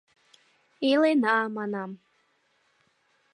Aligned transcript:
—Илена,— 0.89 1.37
манам. 1.55 1.91